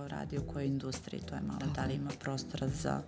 [0.00, 3.02] ko radi u kojoj industriji, to je malo da li ima prostora za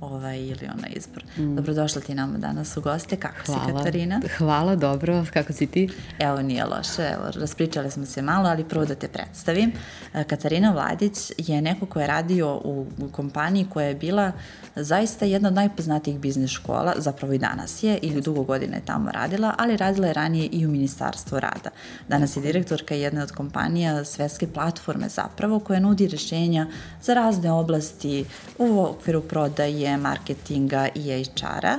[0.00, 1.24] ovaj ili onaj izbor.
[1.36, 1.56] Mm.
[1.56, 3.16] Dobrodošla ti nama danas u goste.
[3.16, 3.66] Kako hvala.
[3.66, 4.20] si Katarina?
[4.38, 5.24] Hvala, dobro.
[5.32, 5.88] Kako si ti?
[6.18, 7.02] Evo, nije loše.
[7.02, 9.72] Evo, raspričali smo se malo, ali prvo da te predstavim.
[10.14, 14.32] E, Katarina Vladić je neko ko je radio u kompaniji koja je bila
[14.76, 19.10] zaista jedna od najpoznatijih biznis škola, zapravo i danas je, ili dugo godina je tamo
[19.12, 21.70] radila, ali radila je ranije i u Ministarstvu rada.
[22.08, 26.66] Danas je direktorka jedne od kompanija svetske platforme zapravo koja nudi rešenja
[27.02, 28.24] za razne oblasti
[28.58, 31.78] u okviru prodaje, marketinga i HR-a.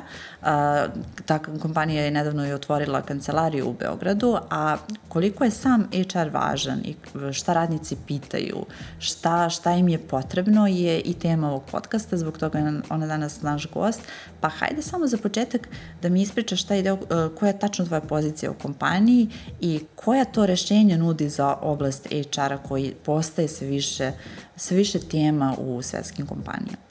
[1.25, 6.79] Ta kompanija je nedavno i otvorila kancelariju u Beogradu, a koliko je sam HR važan
[6.83, 6.95] i
[7.33, 8.65] šta radnici pitaju,
[8.99, 13.41] šta, šta im je potrebno je i tema ovog podcasta, zbog toga je ona danas
[13.41, 14.01] naš gost.
[14.39, 15.69] Pa hajde samo za početak
[16.01, 16.97] da mi ispričaš šta ide,
[17.39, 19.27] koja je tačno tvoja pozicija u kompaniji
[19.61, 24.11] i koja to rešenja nudi za oblast HR-a koji postaje sve više,
[24.55, 26.88] sve više tema u svetskim kompanijama.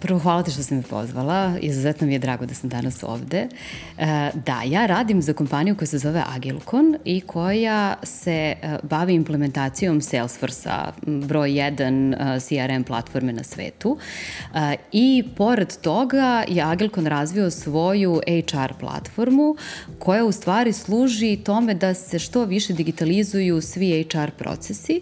[0.00, 1.58] Prvo, hvala ti što si me pozvala.
[1.60, 3.48] Izuzetno mi je drago da sam danas ovde.
[4.34, 10.92] Da, ja radim za kompaniju koja se zove Agilcon i koja se bavi implementacijom Salesforce-a,
[11.06, 13.98] broj 1 CRM platforme na svetu.
[14.92, 19.56] I pored toga je Agilcon razvio svoju HR platformu
[19.98, 25.00] koja u stvari služi tome da se što više digitalizuju svi HR procesi,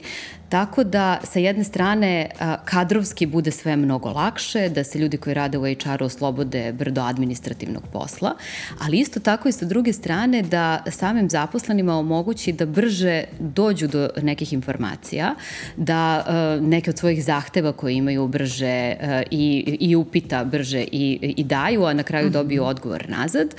[0.53, 2.31] Tako da, sa jedne strane,
[2.64, 7.83] kadrovski bude sve mnogo lakše, da se ljudi koji rade u HR-u oslobode brdo administrativnog
[7.92, 8.34] posla,
[8.80, 14.08] ali isto tako i sa druge strane da samim zaposlenima omogući da brže dođu do
[14.23, 15.35] nekih informacija,
[15.77, 16.24] da
[16.61, 18.96] neke od svojih zahteva koje imaju brže
[19.30, 22.33] i, i upita brže i, i daju, a na kraju mhm.
[22.33, 23.55] dobiju odgovor nazad.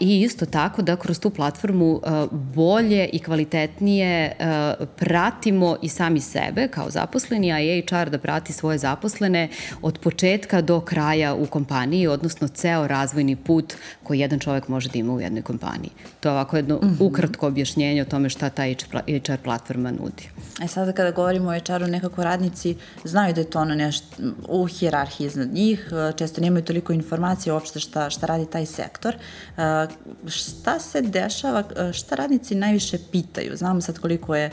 [0.00, 2.00] I isto tako da kroz tu platformu
[2.30, 4.32] bolje i kvalitetnije
[4.96, 9.48] pratimo i sam sami sebe kao zaposleni, a HR da prati svoje zaposlene
[9.82, 14.98] od početka do kraja u kompaniji, odnosno ceo razvojni put koji jedan čovek može da
[14.98, 15.90] ima u jednoj kompaniji.
[16.20, 17.06] To je ovako jedno mm -hmm.
[17.06, 20.28] ukratko objašnjenje o tome šta ta HR platforma nudi.
[20.62, 24.06] E sada kada govorimo o HR-u, nekako radnici znaju da je to ono nešto
[24.48, 29.16] u hjerarhiji iznad njih, često nemaju toliko informacije uopšte šta, šta radi taj sektor.
[30.26, 33.56] Šta se dešava, šta radnici najviše pitaju?
[33.56, 34.50] Znamo sad koliko je,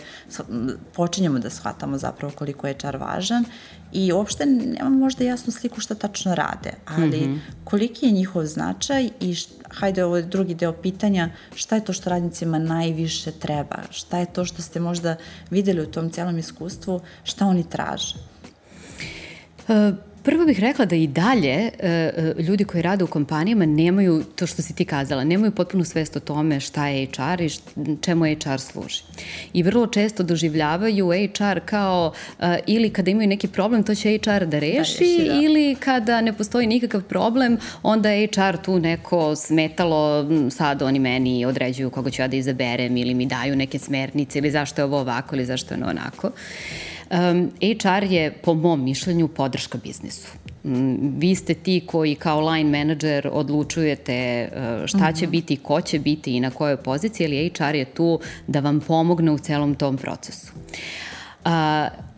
[0.94, 3.46] počinjemo da shvatamo zapravo koliko je čar važan
[3.92, 7.40] i uopšte nemamo možda jasnu sliku šta tačno rade, ali mm -hmm.
[7.64, 11.94] koliki je njihov značaj i št, hajde ovo je drugi deo pitanja, šta je to
[11.94, 15.16] što radnicima najviše treba, šta je to što ste možda
[15.50, 18.16] videli u tom celom iskustvu, šta oni traže?
[19.68, 24.24] Uh, Prvo bih rekla da i dalje e, e, ljudi koji rade u kompanijama nemaju,
[24.36, 27.50] to što si ti kazala, nemaju potpunu svest o tome šta je HR i
[28.02, 29.04] čemu HR služi.
[29.54, 34.46] I vrlo često doživljavaju HR kao e, ili kada imaju neki problem, to će HR
[34.46, 35.36] da reši, da reši da.
[35.42, 41.46] ili kada ne postoji nikakav problem, onda je HR tu neko smetalo, sad oni meni
[41.46, 45.00] određuju koga ću ja da izaberem ili mi daju neke smernice ili zašto je ovo
[45.00, 46.28] ovako ili zašto je ono onako.
[46.28, 46.34] Uh,
[47.12, 50.28] HR je, po mom mišljenju, podrška biznisu.
[51.18, 55.32] Vi ste ti koji kao line manager odlučujete uh, šta će mhm.
[55.32, 59.32] biti, ko će biti i na kojoj poziciji, ali HR je tu da vam pomogne
[59.32, 60.52] u celom tom procesu.
[61.46, 61.52] Uh,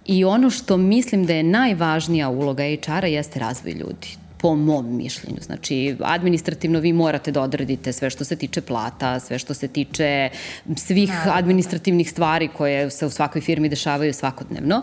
[0.06, 5.38] I ono što mislim da je najvažnija uloga HR-a jeste razvoj ljudi po mom mišljenju.
[5.42, 10.30] Znači, administrativno vi morate da odredite sve što se tiče plata, sve što se tiče
[10.76, 14.81] svih administrativnih stvari koje se u svakoj firmi dešavaju svakodnevno,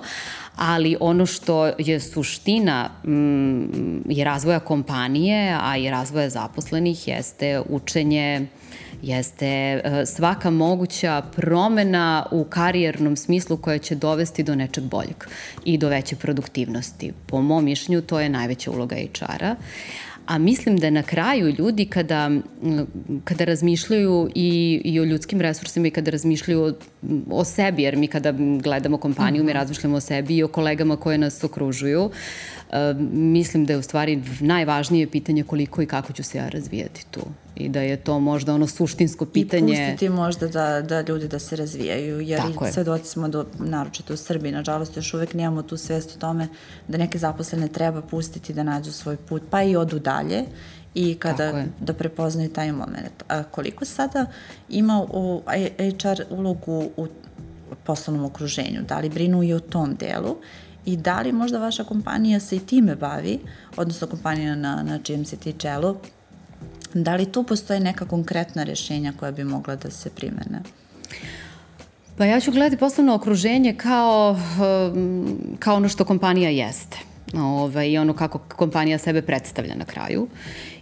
[0.57, 8.47] ali ono što je suština mm, je razvoja kompanije, a i razvoja zaposlenih jeste učenje
[9.03, 15.25] jeste e, svaka moguća promena u karijernom smislu koja će dovesti do nečeg boljeg
[15.65, 17.13] i do veće produktivnosti.
[17.27, 19.55] Po mom mišljenju to je najveća uloga HR-a.
[20.27, 22.31] A mislim da na kraju ljudi kada,
[23.25, 26.73] kada razmišljaju i, i o ljudskim resursima i kada razmišljaju o,
[27.31, 28.33] o sebi, jer mi kada
[28.63, 29.59] gledamo kompaniju, mi mhm.
[29.59, 32.11] razmišljamo o sebi i o kolegama koje nas okružuju, uh,
[33.13, 37.21] mislim da je u stvari najvažnije pitanje koliko i kako ću se ja razvijati tu
[37.57, 39.73] i da je to možda ono suštinsko pitanje.
[39.73, 43.47] I pustiti možda da, da ljudi da se razvijaju, jer Tako i svedoci smo do,
[43.59, 46.49] naročito u Srbiji, nažalost još uvek nemamo tu svest o tome
[46.89, 50.45] da neke zaposlene treba pustiti da nađu svoj put, pa i odu dalje
[50.95, 53.25] i kada da prepoznaju taj moment.
[53.29, 54.27] A koliko sada
[54.69, 55.43] ima u
[55.77, 57.07] HR ulogu u
[57.85, 58.83] poslovnom okruženju?
[58.89, 60.37] Da li brinu i o tom delu
[60.85, 63.39] i da li možda vaša kompanija se i time bavi,
[63.77, 65.97] odnosno kompanija na, na čijem se ti čelu,
[66.95, 70.63] da li tu postoje neka konkretna rešenja koja bi mogla da se primene?
[72.19, 74.37] Pa ja ću gledati poslovno okruženje kao,
[74.95, 80.29] um, kao ono što kompanija jeste ovaj, i ono kako kompanija sebe predstavlja na kraju.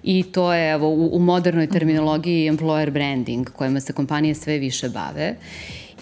[0.02, 4.88] I to je evo, u, u modernoj terminologiji employer branding kojima se kompanije sve više
[4.88, 5.34] bave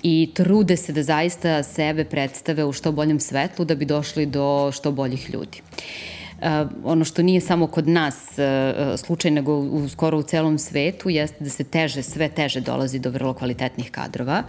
[0.02, 4.70] i trude se da zaista sebe predstave u što boljem svetlu da bi došli do
[4.72, 5.60] što boljih ljudi.
[5.62, 6.16] Uh,
[6.84, 11.44] ono što nije samo kod nas e, slučaj, nego u, skoro u celom svetu, jeste
[11.44, 14.42] da se teže, sve teže dolazi do vrlo kvalitetnih kadrova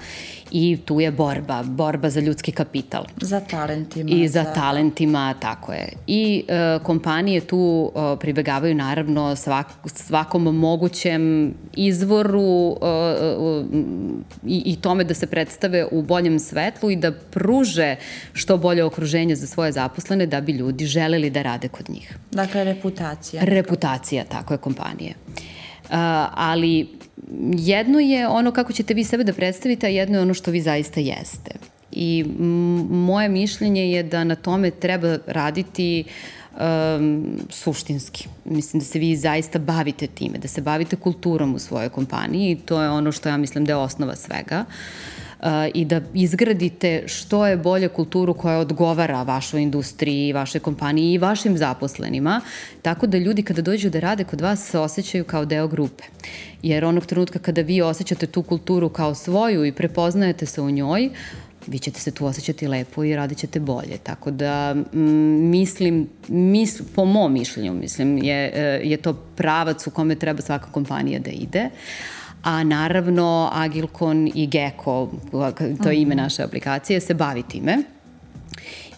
[0.52, 3.06] i tu je borba, borba za ljudski kapital.
[3.22, 4.10] Za talentima.
[4.10, 4.54] I za, za...
[4.54, 5.90] talentima, tako je.
[6.08, 13.64] I e, kompanije tu e, pribegavaju naravno svak, svakom mogućem izvoru e, e,
[14.46, 17.96] i, i tome da se predstave u boljem svetlu i da pruže
[18.34, 22.18] što bolje okruženje za svoje zaposlene da bi ljudi želeli da rade kod njih.
[22.32, 23.44] Dakle, reputacija.
[23.44, 25.14] Reputacija, tako je, kompanije.
[25.30, 25.90] Uh,
[26.34, 26.88] ali
[27.58, 30.62] jedno je ono kako ćete vi sebe da predstavite, a jedno je ono što vi
[30.62, 31.52] zaista jeste.
[31.92, 32.26] I
[32.90, 38.28] moje mišljenje je da na tome treba raditi um, suštinski.
[38.46, 42.56] Mislim da se vi zaista bavite time, da se bavite kulturom u svojoj kompaniji i
[42.56, 44.66] to je ono što ja mislim da je osnova svega.
[44.68, 45.27] Uh,
[45.74, 51.58] i da izgradite što je bolje kulturu koja odgovara vašoj industriji, vašoj kompaniji i vašim
[51.58, 52.42] zaposlenima,
[52.82, 56.04] tako da ljudi kada dođu da rade kod vas se osjećaju kao deo grupe.
[56.62, 61.10] Jer onog trenutka kada vi osjećate tu kulturu kao svoju i prepoznajete se u njoj,
[61.68, 63.98] vi ćete se tu osjećati lepo i radit ćete bolje.
[64.04, 69.92] Tako da m, mislim, misl, po mom mišljenju, mislim, je, e, je to pravac u
[69.92, 71.70] kome treba svaka kompanija da ide
[72.44, 75.12] a naravno Agilcon i Gecko,
[75.84, 77.97] to je ime naše aplikacije, se bavi time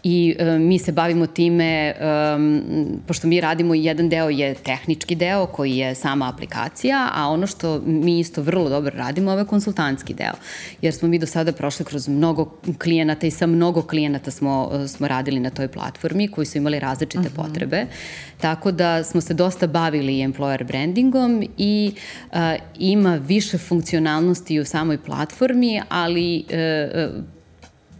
[0.03, 1.95] i e, mi se bavimo time,
[2.35, 2.61] um,
[3.07, 7.81] pošto mi radimo, jedan deo je tehnički deo koji je sama aplikacija, a ono što
[7.85, 10.33] mi isto vrlo dobro radimo je konsultantski deo,
[10.81, 15.07] jer smo mi do sada prošli kroz mnogo klijenata i sa mnogo klijenata smo, smo
[15.07, 17.33] radili na toj platformi koji su imali različite uh mhm.
[17.33, 17.45] -huh.
[17.45, 17.85] potrebe,
[18.41, 21.91] tako da smo se dosta bavili employer brandingom i
[22.31, 22.37] uh,
[22.79, 27.38] ima više funkcionalnosti u samoj platformi, ali uh,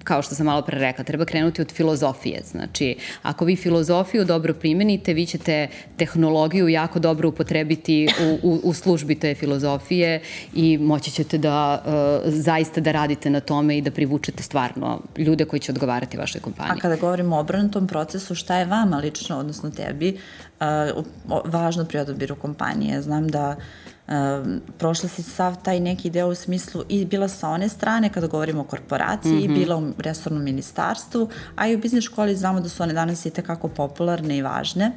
[0.10, 2.42] kao što sam malo pre rekla, treba krenuti od filozofije.
[2.52, 5.68] Znači, ako vi filozofiju dobro primenite, vi ćete
[5.98, 10.22] tehnologiju jako dobro upotrebiti u, u, u službi te filozofije
[10.54, 15.46] i moći ćete da uh, zaista da radite na tome i da privučete stvarno ljude
[15.46, 16.78] koji će odgovarati vašoj kompaniji.
[16.78, 20.18] A kada govorimo o obrnutom procesu, šta je vama lično, odnosno tebi,
[20.60, 21.06] uh,
[21.46, 23.02] važno pri odabiru kompanije?
[23.02, 23.64] Znam da uh,
[24.10, 28.28] Um, prošla si sav taj neki deo u smislu i bila sa one strane kada
[28.28, 29.60] govorimo o korporaciji, mm -hmm.
[29.60, 33.30] bila u resornom ministarstvu, a i u biznis školi znamo da su one danas i
[33.30, 34.92] tekako popularne i važne.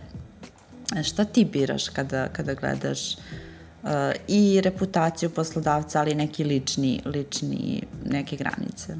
[0.96, 3.90] E, šta ti biraš kada, kada gledaš uh,
[4.28, 8.96] i reputaciju poslodavca, ali neki lični, lični neke granice?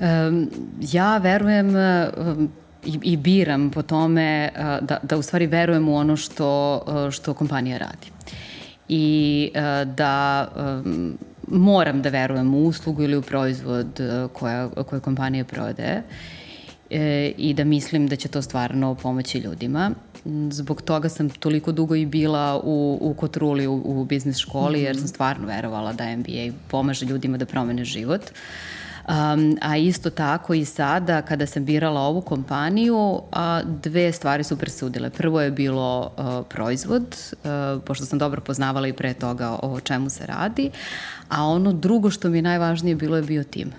[0.00, 0.50] Um,
[0.92, 2.50] ja verujem um,
[2.84, 7.10] i, i biram po tome uh, da, da u stvari verujem u ono što, uh,
[7.10, 8.14] što kompanija radi
[8.88, 11.18] i uh, da um,
[11.48, 16.02] moram da verujem u uslugu ili u proizvod uh, koja, koja kompanija prodaje
[16.90, 19.90] e, i da mislim da će to stvarno pomoći ljudima.
[20.50, 24.96] Zbog toga sam toliko dugo i bila u, u Kotruli, u, u biznis školi, jer
[24.96, 28.22] sam stvarno verovala da MBA pomaže ljudima da promene život.
[28.22, 28.36] Uh,
[29.08, 34.56] Um, a isto tako i sada kada sam birala ovu kompaniju, a, dve stvari su
[34.56, 35.10] presudile.
[35.10, 40.10] Prvo je bilo a, proizvod, a, pošto sam dobro poznavala i pre toga o čemu
[40.10, 40.70] se radi,
[41.28, 43.72] a ono drugo što mi je najvažnije bilo je bio tim.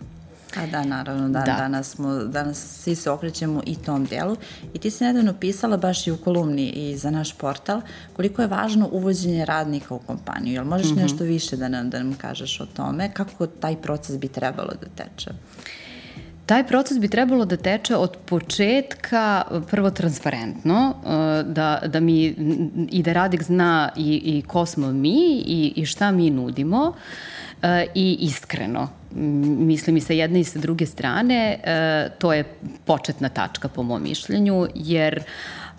[0.57, 1.55] A da, naravno, da, da.
[1.55, 4.35] danas, smo, danas svi se okrećemo i tom delu.
[4.73, 7.81] I ti si nedavno pisala baš i u kolumni i za naš portal
[8.13, 10.53] koliko je važno uvođenje radnika u kompaniju.
[10.53, 11.01] Jel možeš mm -hmm.
[11.01, 13.13] nešto više da nam, da nam kažeš o tome?
[13.13, 15.31] Kako taj proces bi trebalo da teče?
[16.45, 22.25] Taj proces bi trebalo da teče od početka prvo transparentno, uh, da, da mi
[22.91, 26.95] i da radnik zna i, i ko smo mi i, i šta mi nudimo uh,
[27.95, 32.43] i iskreno mislim i sa jedne i sa druge strane, e, to je
[32.85, 35.23] početna tačka po mom mišljenju, jer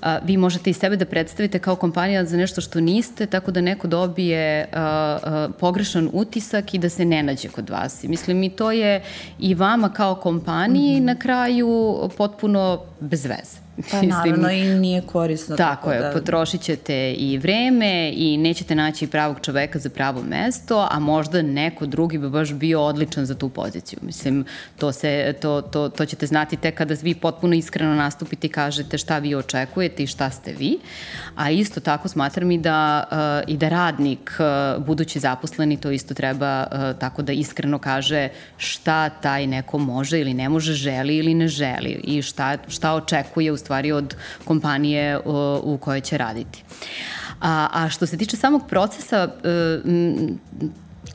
[0.02, 3.60] a, vi možete i sebe da predstavite kao kompanija za nešto što niste, tako da
[3.60, 8.02] neko dobije a, pogrešan utisak i da se ne nađe kod vas.
[8.02, 9.02] Mislim, i to je
[9.38, 11.06] i vama kao kompaniji mm -hmm.
[11.06, 13.65] na kraju potpuno bez veze.
[13.90, 15.56] Pa naravno i nije korisno.
[15.56, 16.10] Tako, tako je, da...
[16.10, 21.86] potrošit ćete i vreme i nećete naći pravog čoveka za pravo mesto, a možda neko
[21.86, 23.98] drugi bi baš bio odličan za tu poziciju.
[24.02, 24.44] Mislim,
[24.78, 28.98] to, se, to, to, to ćete znati tek kada vi potpuno iskreno nastupite i kažete
[28.98, 30.78] šta vi očekujete i šta ste vi.
[31.36, 36.14] A isto tako smatram i da, uh, i da radnik, uh, budući zaposleni, to isto
[36.14, 41.34] treba uh, tako da iskreno kaže šta taj neko može ili ne može, želi ili
[41.34, 45.18] ne želi i šta, šta očekuje u stvari od kompanije
[45.62, 46.62] u, kojoj će raditi.
[47.40, 49.28] A, a što se tiče samog procesa,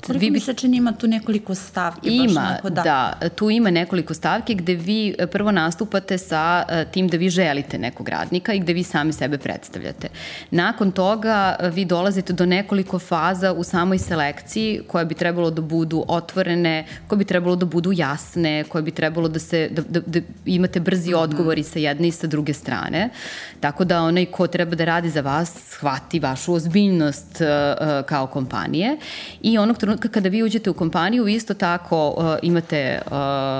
[0.06, 0.32] Koliko vi bi...
[0.32, 2.10] mi se čini ima tu nekoliko stavki?
[2.16, 2.82] Ima, baš onako, da.
[3.22, 3.30] da.
[3.30, 7.78] Tu ima nekoliko stavki gde vi e, prvo nastupate sa e, tim da vi želite
[7.78, 10.10] nekog radnika i gde vi sami sebe predstavljate.
[10.52, 15.62] Nakon toga e, vi dolazite do nekoliko faza u samoj selekciji koje bi trebalo da
[15.62, 20.00] budu otvorene, koje bi trebalo da budu jasne, koje bi trebalo da se da, da,
[20.00, 21.20] da imate brzi mhm.
[21.20, 23.10] odgovori sa jedne i sa druge strane.
[23.60, 28.98] Tako da onaj ko treba da radi za vas shvati vašu ozbiljnost uh, kao kompanije
[29.42, 33.12] i onog trenutka kada vi uđete u kompaniju isto tako uh, imate uh,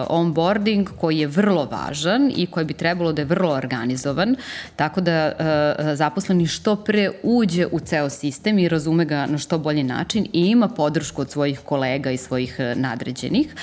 [0.10, 4.36] onboarding koji je vrlo važan i koji bi trebalo da je vrlo organizovan,
[4.76, 9.58] tako da uh, zaposleni što pre uđe u ceo sistem i razume ga na što
[9.58, 13.56] bolji način i ima podršku od svojih kolega i svojih uh, nadređenih.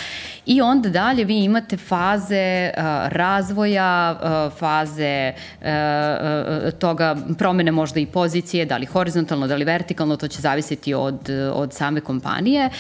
[0.47, 8.01] I onda dalje vi imate faze uh, razvoja, uh, faze uh, uh, toga promene možda
[8.01, 12.48] i pozicije, da li horizontalno, da li vertikalno, to će zavisiti od, od same kompanije
[12.49, 12.71] kompanije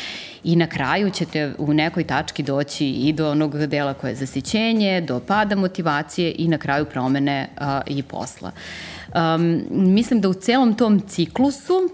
[0.44, 5.00] i na kraju ćete u nekoj tački doći i do onog dela koje je zasićenje,
[5.00, 8.52] do pada motivacije i na kraju promene a, i posla.
[9.14, 11.90] Um, mislim da u celom tom ciklusu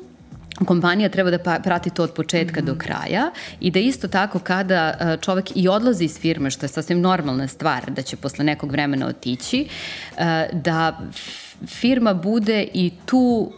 [0.66, 2.66] kompanija treba da pa, prati to od početka mm -hmm.
[2.66, 2.81] do mhm.
[2.81, 7.49] kraja i da isto tako kada čovek i odlazi iz firme, što je sasvim normalna
[7.49, 9.66] stvar, da će posle nekog vremena otići,
[10.52, 11.00] da
[11.66, 13.52] firma bude i tu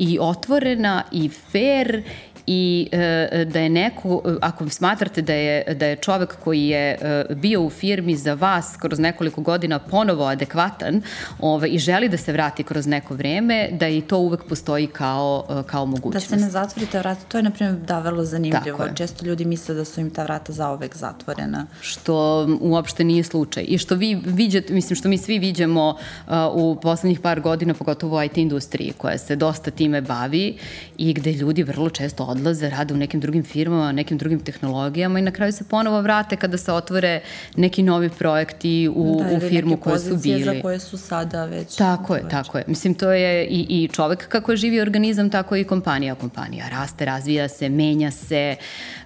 [0.00, 2.02] i otvorena i fair
[2.46, 7.24] i e, da je neko, ako smatrate da je, da je čovek koji je e,
[7.34, 11.02] bio u firmi za vas kroz nekoliko godina ponovo adekvatan
[11.38, 15.44] ove, i želi da se vrati kroz neko vreme, da i to uvek postoji kao,
[15.50, 16.30] e, kao mogućnost.
[16.30, 18.88] Da se ne zatvorite vrata, to je na primjer da vrlo zanimljivo.
[18.94, 21.66] Često ljudi misle da su im ta vrata zaovek zatvorena.
[21.80, 23.64] Što uopšte nije slučaj.
[23.68, 28.18] I što vi viđate, mislim što mi svi viđamo uh, u poslednjih par godina, pogotovo
[28.18, 30.58] u IT industriji koja se dosta time bavi
[30.98, 35.22] i gde ljudi vrlo često odlaze rade u nekim drugim firmama, nekim drugim tehnologijama i
[35.22, 37.20] na kraju se ponovo vrate kada se otvore
[37.56, 40.44] neki novi projekti u, da, u firmu koje su bili.
[40.44, 41.76] za koje su sada već...
[41.76, 42.64] Tako je, tako je.
[42.66, 46.14] Mislim, to je i, i čovek kako je živi organizam, tako i kompanija.
[46.14, 48.56] Kompanija raste, razvija se, menja se,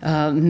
[0.03, 0.09] uh,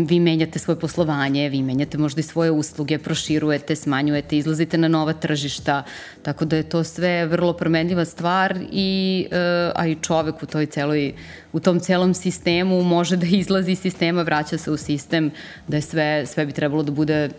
[0.09, 5.13] vi menjate svoje poslovanje, vi menjate možda i svoje usluge, proširujete, smanjujete, izlazite na nova
[5.13, 5.83] tržišta,
[6.23, 9.37] tako da je to sve vrlo promenljiva stvar i, uh,
[9.75, 11.15] a i čovek u toj celoj
[11.55, 15.31] u tom celom sistemu može da izlazi iz sistema, vraća se u sistem,
[15.69, 17.31] da je sve, sve bi trebalo da bude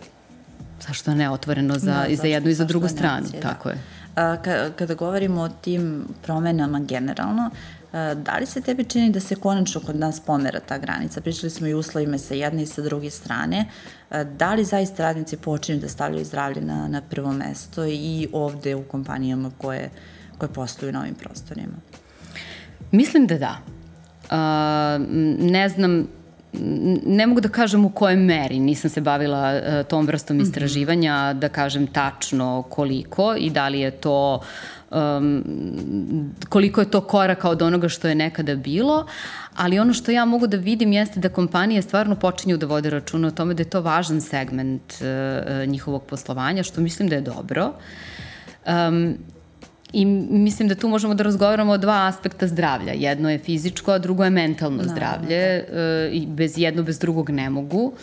[0.87, 3.27] zašto ne otvoreno za, da, i za jednu i za drugu stranu.
[3.31, 3.39] Da.
[3.39, 3.77] Tako je.
[4.15, 4.37] A,
[4.75, 7.49] kada govorimo o tim promenama generalno,
[8.15, 11.21] da li se tebi čini da se konačno kod nas pomera ta granica?
[11.21, 13.65] Pričali smo i uslovima sa jedne i sa druge strane.
[14.37, 18.83] Da li zaista radnici počinju da stavljaju zdravlje na, na prvo mesto i ovde u
[18.83, 19.89] kompanijama koje,
[20.37, 21.75] koje postoju na ovim prostorima?
[22.91, 23.74] Mislim da da
[25.39, 26.07] ne znam,
[27.05, 30.45] ne mogu da kažem u kojoj meri, nisam se bavila uh, tom vrstom mhm.
[30.45, 34.41] istraživanja, da kažem tačno koliko i da li je to
[34.91, 35.43] um,
[36.49, 39.05] koliko je to koraka od onoga što je nekada bilo,
[39.55, 43.27] ali ono što ja mogu da vidim jeste da kompanije stvarno počinju da vode računa
[43.27, 47.73] o tome da je to važan segment uh, njihovog poslovanja, što mislim da je dobro.
[48.67, 49.17] Um,
[49.95, 52.93] I mislim da tu možemo da razgovaramo o dva aspekta zdravlja.
[52.93, 55.37] Jedno je fizičko, a drugo je mentalno no, zdravlje.
[55.37, 57.93] E, I bez jedno, bez drugog ne mogu.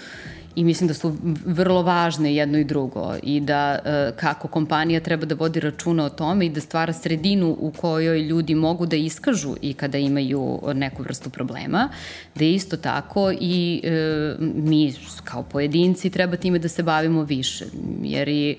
[0.57, 5.27] I mislim da su vrlo važne jedno i drugo i da e, kako kompanija treba
[5.27, 9.55] da vodi računa o tome i da stvara sredinu u kojoj ljudi mogu da iskažu
[9.63, 11.89] i kada imaju neku vrstu problema,
[12.35, 14.95] da je isto tako i e, mi
[15.25, 17.65] kao pojedinci treba time da se bavimo više.
[18.03, 18.57] Jer i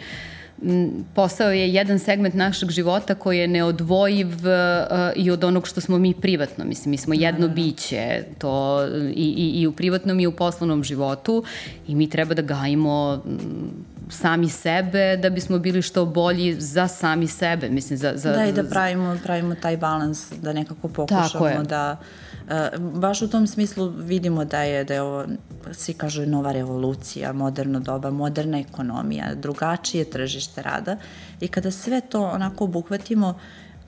[1.16, 5.98] posao je jedan segment našeg života koji je neodvojiv uh, i od onog što smo
[5.98, 6.66] mi privatno.
[6.66, 7.54] Mislim, mi smo jedno da, da, da.
[7.54, 11.44] biće to i, i, i u privatnom i u poslovnom životu
[11.88, 13.24] i mi treba da gajimo
[14.10, 17.70] sami sebe da bismo bili što bolji za sami sebe.
[17.70, 21.98] Mislim, za, za, da, i da pravimo, pravimo taj balans, da nekako pokušamo da...
[22.44, 25.26] Uh, baš u tom smislu vidimo da je, da je ovo,
[25.72, 30.98] svi kažu, nova revolucija, moderno doba, moderna ekonomija, drugačije tržište rada
[31.40, 33.40] i kada sve to onako obuhvatimo,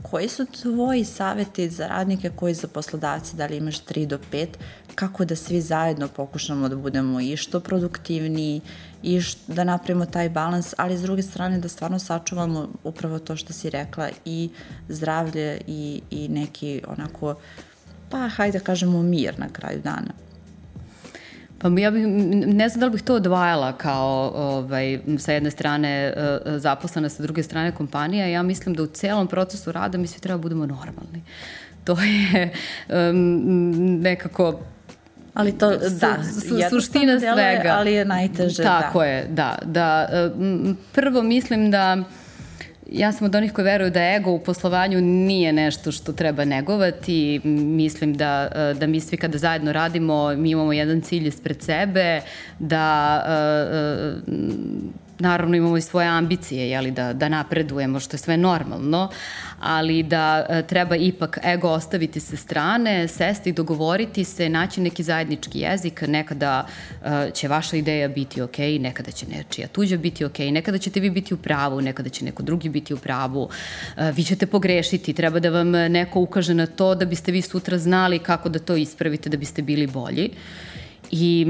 [0.01, 4.48] koji su tvoji saveti za radnike koji za poslodavci, da li imaš 3 do 5,
[4.95, 8.61] kako da svi zajedno pokušamo da budemo i što produktivniji
[9.03, 13.35] i š, da napravimo taj balans, ali s druge strane da stvarno sačuvamo upravo to
[13.35, 14.49] što si rekla i
[14.89, 17.35] zdravlje i, i neki onako,
[18.09, 20.13] pa hajde da kažemo mir na kraju dana.
[21.59, 22.07] Pa ja bih,
[22.47, 27.23] ne znam da li bih to odvajala kao ovaj, sa jedne strane e, zaposlena, sa
[27.23, 28.27] druge strane kompanija.
[28.27, 31.23] Ja mislim da u celom procesu rada mi svi treba da budemo normalni.
[31.83, 32.53] To je
[32.89, 34.59] um, nekako
[35.35, 37.75] Ali to, da, su, suština svega.
[37.77, 39.05] Ali je najteže, Tako da.
[39.05, 39.57] je, da.
[39.65, 40.07] da.
[40.91, 42.03] Prvo mislim da
[42.91, 47.41] Ja sam od onih koji veruju da ego u poslovanju nije nešto što treba negovati.
[47.43, 48.49] Mislim da,
[48.79, 52.21] da mi svi kada zajedno radimo, mi imamo jedan cilj ispred sebe,
[52.59, 53.21] da
[55.19, 59.10] naravno imamo i svoje ambicije, jeli, da, da napredujemo, što je sve normalno,
[59.60, 65.60] ali da e, treba ipak ego ostaviti sa strane, sesti, dogovoriti se, naći neki zajednički
[65.60, 66.67] jezik, nekada
[67.03, 71.10] e, će vaša ideja biti ok, nekada će nečija tuđa biti ok, nekada ćete vi
[71.10, 73.50] biti u pravu, nekada će neko drugi biti u pravu,
[73.98, 77.77] e, vi ćete pogrešiti, treba da vam neko ukaže na to da biste vi sutra
[77.77, 80.31] znali kako da to ispravite, da biste bili bolji.
[81.12, 81.45] I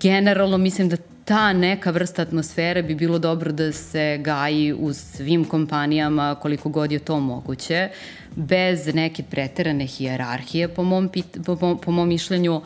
[0.00, 5.44] generalno mislim da ta neka vrsta atmosfere bi bilo dobro da se gaji u svim
[5.44, 7.88] kompanijama koliko god je to moguće,
[8.36, 12.60] bez neke preterane hijerarhije po mom, pit, po, po mom mišljenju.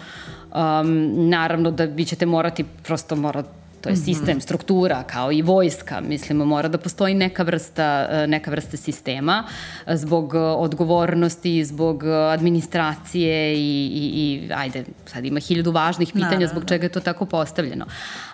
[0.54, 3.48] Um, naravno da vi ćete morati, prosto morati
[3.86, 4.04] to je mhm.
[4.04, 9.44] sistem, struktura, kao i vojska, mislimo, mora da postoji neka vrsta, e, neka vrsta sistema
[9.86, 16.30] e, zbog e, odgovornosti, zbog administracije i, i, i ajde, sad ima hiljadu važnih pitanja
[16.30, 16.48] Naravno.
[16.48, 17.86] zbog čega je to tako postavljeno.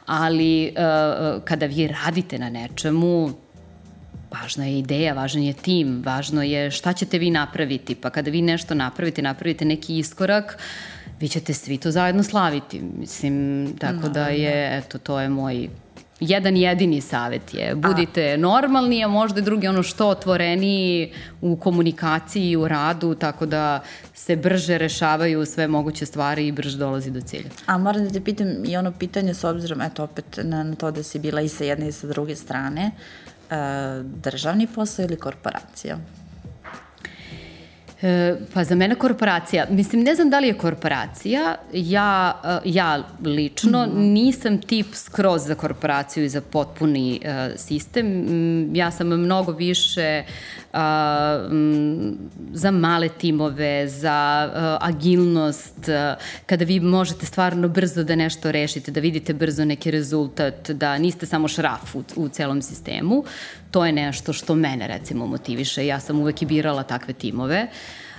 [0.07, 0.75] Ali
[1.45, 3.31] kada vi radite na nečemu,
[4.31, 8.43] važna je ideja, važan je tim, važno je šta ćete vi napraviti, pa kada vi
[8.43, 12.81] nešto napravite, napravite neki iskorak, uh, vi ćete svi to zajedno slaviti.
[12.99, 15.69] Mislim, tako no, da je, eto, to je moj
[16.23, 18.37] jedan jedini savet je budite a.
[18.37, 23.81] normalni, a možda drugi ono što otvoreniji u komunikaciji i u radu, tako da
[24.15, 27.51] se brže rešavaju sve moguće stvari i brže dolazi do cilja.
[27.67, 30.91] A moram da te pitam i ono pitanje s obzirom, eto opet na, na to
[30.91, 32.91] da si bila i sa jedne i sa druge strane,
[33.51, 33.57] uh,
[34.05, 35.99] državni posao ili korporacija?
[38.03, 43.03] E, pa za mene korporacija, mislim ne znam da li je korporacija, ja, e, ja
[43.25, 44.13] lično mm -hmm.
[44.13, 48.27] nisam tip skroz za korporaciju i za potpuni uh, sistem.
[48.77, 50.25] Ja sam mnogo više
[50.73, 52.19] uh, m,
[52.53, 58.91] za male timove, za uh, agilnost, uh, kada vi možete stvarno brzo da nešto rešite,
[58.91, 63.25] da vidite brzo neki rezultat, da niste samo šraf u, u celom sistemu
[63.73, 65.87] to je nešto što mene recimo motiviše.
[65.87, 67.67] Ja sam uvek i birala takve timove.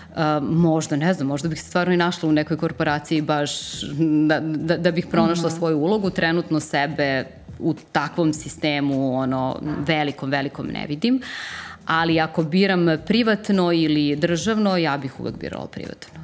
[0.09, 3.81] Uh, možda, ne znam, možda bih se stvarno i našla u nekoj korporaciji baš
[4.27, 5.57] da, da, da bih pronašla mm -hmm.
[5.57, 6.09] svoju ulogu.
[6.09, 7.25] Trenutno sebe
[7.59, 11.21] u takvom sistemu, ono, velikom, velikom ne vidim.
[11.85, 16.23] Ali ako biram privatno ili državno, ja bih uvek birala privatno.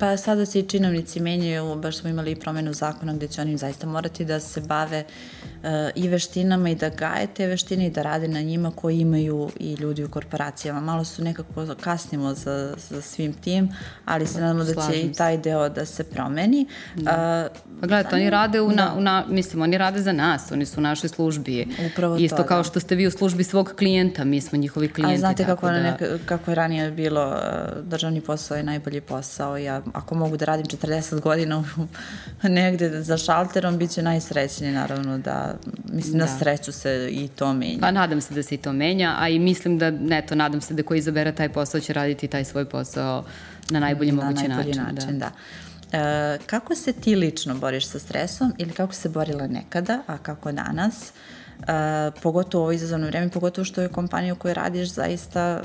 [0.00, 3.56] Pa sada se i činovnici menjaju, baš smo imali i promenu zakona gde će oni
[3.56, 5.04] zaista morati da se bave
[5.94, 9.74] i veštinama i da gaje te veštine i da rade na njima koji imaju i
[9.74, 10.80] ljudi u korporacijama.
[10.80, 13.68] Malo su nekako kasnimo za, za svim tim,
[14.04, 16.66] ali se nadamo da će i taj deo da se promeni.
[16.94, 17.50] Da.
[17.50, 18.94] Uh, pa gledajte, oni rade u, na, da.
[18.98, 21.66] u na, mislim, oni rade za nas, oni su u našoj službi.
[21.92, 22.64] Upravo Isto to, kao da.
[22.64, 25.14] što ste vi u službi svog klijenta, mi smo njihovi klijenti.
[25.14, 25.82] A znate kako, da...
[25.82, 27.36] neka, kako je ranije bilo,
[27.82, 31.64] državni posao je najbolji posao, ja ako mogu da radim 40 godina
[32.42, 35.47] negde za šalterom, bit će najsrećniji naravno da,
[35.92, 36.24] mislim da.
[36.24, 37.78] na sreću se i to menja.
[37.80, 40.74] Pa nadam se da se i to menja, a i mislim da, neto, nadam se
[40.74, 43.24] da ko izabere taj posao će raditi taj svoj posao
[43.70, 44.94] na najbolji na mogući najbolji način.
[44.94, 45.30] način da.
[45.92, 45.98] da.
[45.98, 50.52] E, kako se ti lično boriš sa stresom ili kako se borila nekada, a kako
[50.52, 50.94] danas?
[50.94, 51.37] Uh,
[52.22, 55.62] pogotovo u ovo izazovno vreme, pogotovo što je kompanija u kojoj radiš zaista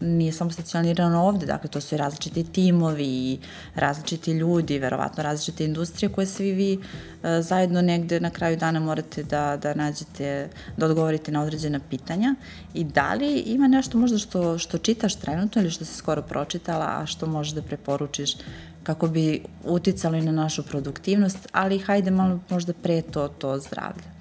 [0.00, 3.38] nije samo stacionirano ovde, dakle to su i različiti timovi i
[3.74, 6.84] različiti ljudi, verovatno različite industrije koje svi vi uh,
[7.40, 12.34] zajedno negde na kraju dana morate da, da nađete, da odgovorite na određena pitanja
[12.74, 16.86] i da li ima nešto možda što, što čitaš trenutno ili što si skoro pročitala,
[16.88, 18.36] a što možeš da preporučiš
[18.82, 24.17] kako bi uticali na našu produktivnost, ali hajde malo možda pre to, to zdravlje.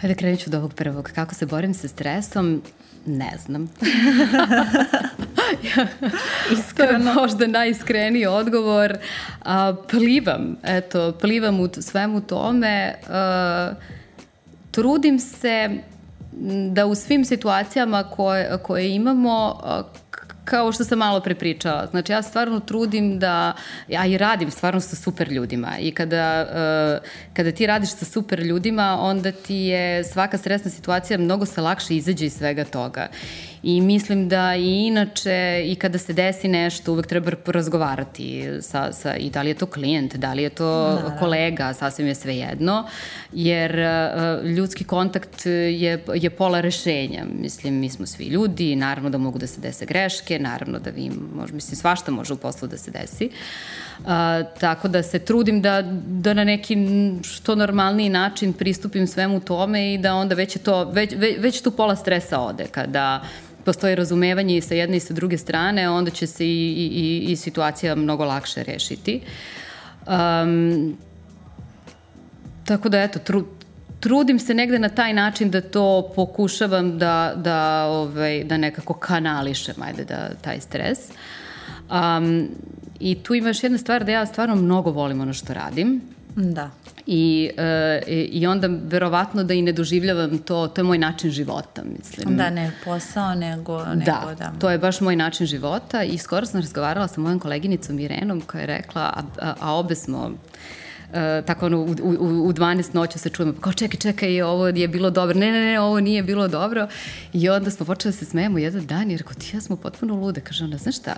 [0.00, 1.10] Hajde krenut ću od ovog prvog.
[1.14, 2.62] Kako se borim sa stresom?
[3.06, 3.70] Ne znam.
[6.58, 7.14] Iskreno.
[7.14, 8.96] Možda najiskreniji odgovor.
[9.44, 12.94] A, plivam, eto, plivam u svemu tome.
[13.08, 13.72] A,
[14.70, 15.70] trudim se
[16.70, 19.60] da u svim situacijama koje, koje imamo
[20.50, 21.86] kao što sam malo prepričala.
[21.86, 23.52] Znači ja stvarno trudim da,
[23.88, 28.40] ja i radim stvarno sa super ljudima i kada, uh, kada ti radiš sa super
[28.40, 33.08] ljudima, onda ti je svaka stresna situacija mnogo se lakše izađe iz svega toga.
[33.62, 39.16] I mislim da i inače i kada se desi nešto uvek treba porazgovarati sa, sa,
[39.16, 42.36] i da li je to klijent, da li je to da, kolega, sasvim je sve
[42.36, 42.84] jedno,
[43.32, 47.24] jer uh, ljudski kontakt je, je pola rešenja.
[47.40, 51.10] Mislim, mi smo svi ljudi, naravno da mogu da se dese greške, naravno da vi,
[51.34, 53.30] može, mislim, svašta može u poslu da se desi.
[53.98, 54.06] Uh,
[54.60, 56.76] tako da se trudim da, da na neki
[57.22, 61.62] što normalniji način pristupim svemu tome i da onda već je to, već, već, već
[61.62, 63.22] tu pola stresa ode, kada
[63.64, 67.36] postoji razumevanje i sa jedne i sa druge strane, onda će se i, i, i
[67.36, 69.20] situacija mnogo lakše rešiti.
[70.06, 70.96] Um,
[72.64, 73.44] tako da, eto, tru,
[74.00, 79.82] trudim se negde na taj način da to pokušavam da, da, ovaj, da nekako kanališem,
[79.82, 80.98] ajde, da, taj stres.
[81.90, 82.48] Um,
[83.00, 86.00] I tu ima još jedna stvar da ja stvarno mnogo volim ono što radim.
[86.40, 86.70] Da.
[87.06, 88.00] I, e,
[88.32, 92.36] I onda verovatno da i ne doživljavam to, to je moj način života, mislim.
[92.36, 94.34] Da, ne posao, nego, nego da.
[94.38, 98.40] Da, to je baš moj način života i skoro sam razgovarala sa mojom koleginicom Irenom
[98.40, 100.79] koja je rekla, a, a, a obe smo Uh,
[101.46, 105.10] tako ono, u, u, u 12 noću se čujemo, kao čekaj, čekaj, ovo je bilo
[105.10, 106.88] dobro, ne, ne, ne, ovo nije bilo dobro.
[107.32, 110.14] I onda smo počeli da se smejemo jedan dan, jer kao ti ja smo potpuno
[110.14, 110.40] lude.
[110.40, 111.14] Kaže ona, znaš šta,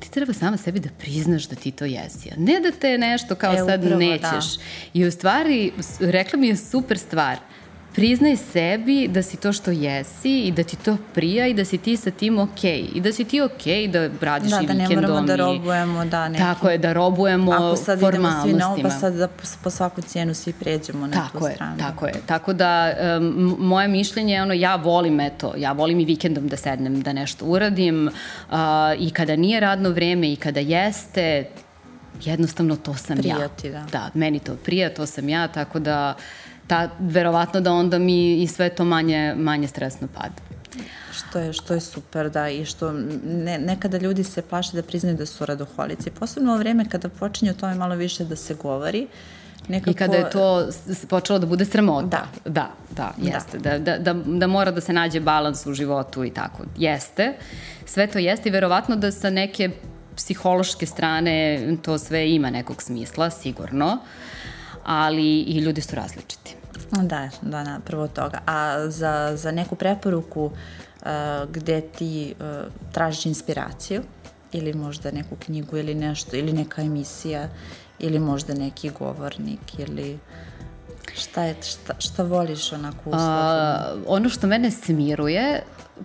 [0.00, 2.30] ti treba sama sebi da priznaš da ti to jesi.
[2.30, 4.56] A ne da te nešto kao e, sad upravo, nećeš.
[4.56, 4.62] Da.
[4.94, 7.36] I u stvari, rekla mi je super stvar–
[7.96, 11.78] priznaj sebi da si to što jesi i da ti to prija i da si
[11.78, 12.82] ti sa tim okej.
[12.82, 12.96] Okay.
[12.96, 14.88] I da si ti okej okay da radiš da, i vikendom.
[14.88, 16.44] Da, da ne moramo da robujemo, da, neki.
[16.44, 19.28] Tako je, da robujemo Ako sad idemo svi na oba, sad da
[19.62, 21.78] po svaku cijenu svi pređemo na tako tu je, stranu.
[21.78, 26.04] Tako je, tako da um, moje mišljenje je ono, ja volim eto, ja volim i
[26.04, 28.54] vikendom da sednem, da nešto uradim uh,
[28.98, 31.44] i kada nije radno vreme i kada jeste,
[32.24, 33.48] jednostavno to sam Prijati, ja.
[33.48, 33.98] Prijati, da.
[33.98, 36.14] Da, meni to prija, to sam ja, tako da
[36.66, 40.34] ta, verovatno da onda mi i sve to manje, manje stresno pada.
[41.12, 42.92] Što je, što je super, da, i što
[43.24, 46.10] ne, nekada ljudi se plaše da priznaju da su radoholici.
[46.10, 49.06] Posebno u vreme kada počinje o tome malo više da se govori,
[49.68, 49.90] Nekako...
[49.90, 50.68] I kada je to
[51.08, 52.06] počelo da bude sramota.
[52.06, 52.50] Da.
[52.50, 53.58] Da, da, jeste.
[53.58, 53.78] Da.
[53.78, 56.64] Da, da, da mora da se nađe balans u životu i tako.
[56.76, 57.32] Jeste.
[57.86, 59.70] Sve to jeste i verovatno da sa neke
[60.16, 63.86] psihološke strane to sve ima nekog smisla, sigurno.
[63.86, 64.25] Uh,
[64.86, 66.56] ali i ljudi su različiti.
[66.90, 68.38] Da, da, da, prvo toga.
[68.46, 71.08] A za, za neku preporuku uh,
[71.50, 74.02] gde ti uh, tražiš inspiraciju
[74.52, 77.48] ili možda neku knjigu ili nešto, ili neka emisija
[77.98, 80.18] ili možda neki govornik ili
[81.14, 83.78] šta, je, šta, šta voliš onako uslovno?
[84.06, 85.62] ono što mene smiruje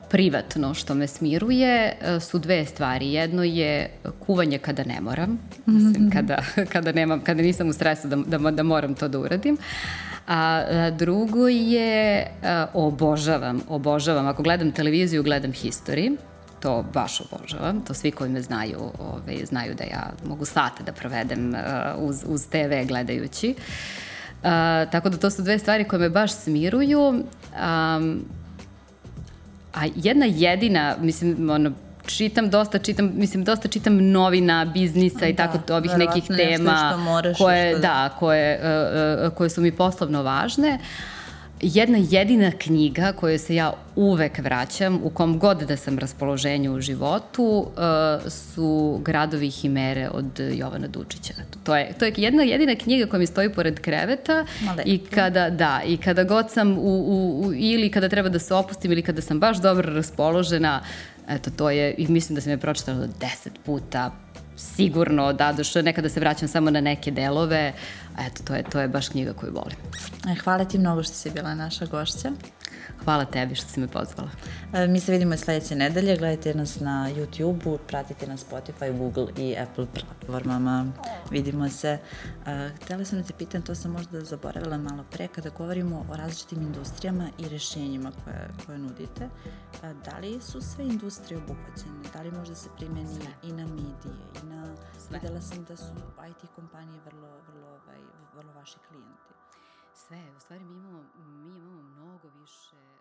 [0.09, 3.13] privatno što me smiruje e, su dve stvari.
[3.13, 6.09] Jedno je kuvanje kada ne moram, mislim, mhm.
[6.09, 9.57] kada, kada, nemam, kada nisam u stresu da, da, da moram to da uradim.
[10.27, 16.17] A, a drugo je, a, obožavam, obožavam, ako gledam televiziju, gledam history,
[16.59, 20.83] to baš obožavam, to svi koji me znaju ove, ovaj, znaju da ja mogu sate
[20.83, 23.55] da provedem a, uz, uz TV gledajući.
[24.43, 27.01] A, tako da to su dve stvari koje me baš smiruju.
[27.01, 28.25] Um,
[29.73, 31.71] A jedna jedina, mislim, ono,
[32.05, 36.93] čitam dosta, čitam, mislim, dosta čitam novina, biznisa i da, tako ovih nekih tema
[37.37, 38.59] koje, da, koje,
[39.25, 40.79] uh, koje su mi poslovno važne.
[41.63, 46.73] Uh, jedna jedina knjiga koju se ja uvek vraćam, u kom god da sam raspoloženju
[46.73, 51.33] u životu, uh, su Gradovi Himere od Jovana Dučića.
[51.63, 54.45] To je, to je jedna jedina knjiga koja mi stoji pored kreveta
[54.85, 58.53] i kada, da, i kada god sam u, u, u, ili kada treba da se
[58.53, 60.81] opustim ili kada sam baš dobro raspoložena,
[61.29, 64.11] eto, to je, i mislim da sam je pročitala deset puta,
[64.57, 67.73] sigurno da, došto nekada se vraćam samo na neke delove,
[68.19, 69.77] eto, to je, to je baš knjiga koju volim.
[70.27, 72.31] E, hvala ti mnogo što si bila naša gošća.
[73.03, 74.29] Hvala tebi što si me pozvala.
[74.73, 76.17] E, mi se vidimo sledeće nedelje.
[76.17, 80.91] Gledajte nas na YouTube-u, pratite na Spotify, Google i Apple platformama.
[81.31, 81.97] Vidimo se.
[82.47, 86.15] E, htela sam da te pitam, to sam možda zaboravila malo pre, kada govorimo o
[86.15, 89.29] različitim industrijama i rešenjima koje, koje nudite.
[89.81, 92.09] Da li su sve industrije obuhvaćene?
[92.13, 93.49] Da li može se primeni sve.
[93.49, 94.15] i na medije?
[94.43, 94.75] I na...
[95.07, 95.19] Sve.
[95.19, 95.93] Videla sam da su
[96.29, 97.99] IT kompanije vrlo, vrlo, ovaj,
[98.35, 99.30] vrlo vaši klijenti.
[99.93, 103.00] Sve, u stvari mi imamo, mi imamo mnogo više